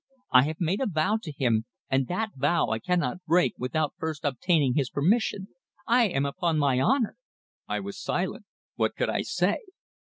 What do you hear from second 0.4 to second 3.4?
have made a vow to him, and that vow I cannot